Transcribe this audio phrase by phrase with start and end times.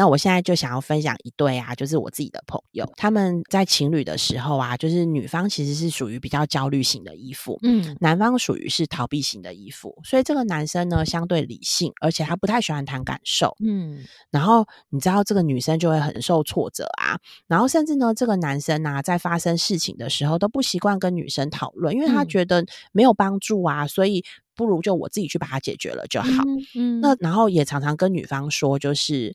[0.00, 13.98] 那我现在就想要分享一对啊，就是我自己的朋友，他们在情侣的时候啊，就是女方其实是属于比较焦虑型的依附，嗯，男方属于是逃避型的依附，所以这个男生呢相对理性，而且他不太喜欢谈感受，嗯，
[14.30, 24.24] 然后你知道这个女生就会很受挫折啊，然后甚至呢这个男生啊在发生事情的时候都不习惯跟女生讨论，因为他觉得没有帮助啊，所以。
[24.56, 26.44] 不如就我自己去把它解决了就好。
[26.74, 29.34] 嗯，那然后也常常跟女方说，就是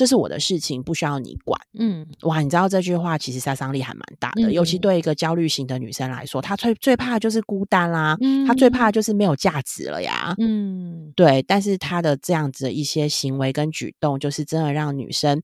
[0.00, 1.60] 这是我的事情，不需要你管。
[1.78, 10.34] 嗯，哇，你知道这句话其实杀伤力还蛮大的，尤其对一个焦虑型的女生来说，她最最怕就是孤单啦，她最怕就是没有价值了呀。
[10.38, 11.42] 嗯，对。
[11.42, 15.42] 但是她的这样子的一些行为跟举动，就是真的让女生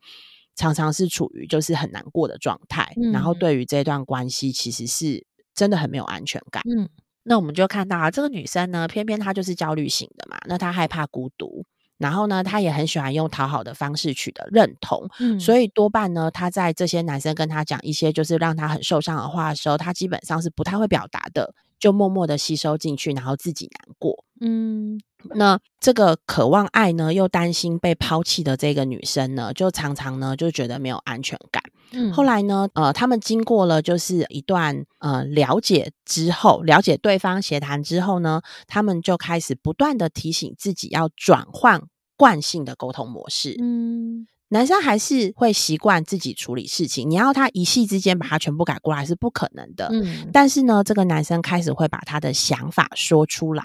[0.55, 6.63] 常常是处于就是很难过的状态，然后对于这段关系，其实是真的很没有安全感。
[6.65, 6.89] 嗯。
[7.29, 10.39] 那我们就看到啊，这个女生呢，偏偏她就是焦虑型的嘛。
[10.47, 11.65] 那她害怕孤独，
[11.99, 15.09] 然后呢，她也很喜欢用讨好的方式取得认同。
[15.19, 24.25] 嗯，所以多半呢，她在这些男生跟她讲一些就是让她很受伤的话的时候，她基本上是不太会表达的，就默默的吸收进去，然后自己难过。
[24.41, 25.01] 嗯。
[25.35, 31.61] 那这个渴望爱呢，又担心被抛弃的这个女生呢，就常常呢就觉得没有安全感。
[31.93, 41.83] 嗯，后来呢，呃，他们经过了就是一段呃了解之后，了解对方协谈之后呢，他们就开始不断的提醒自己要转换
[42.17, 43.57] 惯性的沟通模式。
[43.61, 49.89] 嗯，男生还是会习惯自己处理事情，你要他一夕之间把他全部改过来是不可能的。
[49.93, 53.65] 嗯，但是呢，这个男生开始会把他的想法说出来。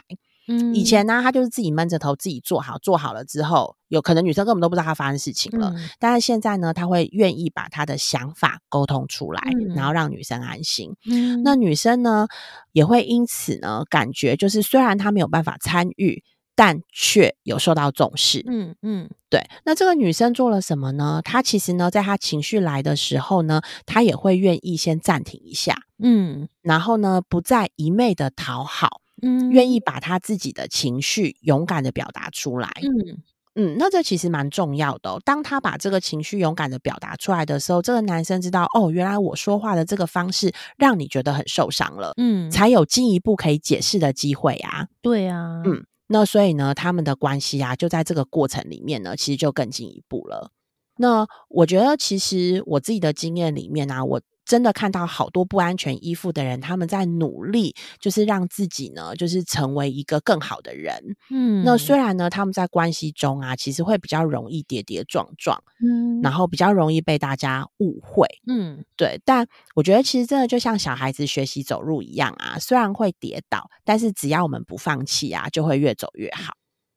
[0.52, 5.74] 嗯，以前呢，他就是自己闷着头自己做好，做好了之后，有可能女生根本都不知道他发生事情了。
[5.98, 9.42] 但是现在呢，他会愿意把他的想法沟通出来，
[9.76, 10.94] 然后让女生安心。
[11.10, 12.28] 嗯，那女生呢，
[12.74, 16.24] 也会因此呢，感觉就是虽然她没有办法参与，
[16.56, 18.44] 但却有受到重视。
[18.48, 19.42] 嗯嗯，对。
[19.66, 21.22] 那这个女生做了什么呢？
[21.24, 25.76] 她其实呢，在她情绪来的时候呢，她也会愿意先暂停一下。
[26.04, 29.01] 嗯，然后呢，不再一昧的讨好。
[29.22, 32.70] 嗯，愿意把他自己的情绪勇敢的表达出来。
[32.82, 33.18] 嗯
[33.56, 35.20] 嗯，那这其实蛮重要的。
[35.26, 42.14] 当他把这个情绪勇敢的表达出来的时候，这个男生知道哦，原来我说话的这个方式让你觉得很受伤了。
[42.16, 44.88] 嗯，才有进一步可以解释的机会啊。
[45.02, 50.52] 对啊，嗯，那所以呢，他们的关系啊，就在这个过程里面呢，其实就更进一步了。
[50.96, 54.22] 那我觉得，其实我自己的经验里面呢，我。
[54.46, 61.16] 真的看到好多不安全依附的人，他们在努力，就是让自己呢，就是成为一个更好的人。
[61.30, 69.22] 嗯，那虽然呢，他们在关系中啊，其实会比较容易跌跌撞撞，嗯，然后比较容易被大家误会，嗯，对。
[69.24, 76.54] 但我觉得其实真的就像小孩子学习走路一样啊，虽然会跌倒，但是只要我们不放弃啊，就会越走越好。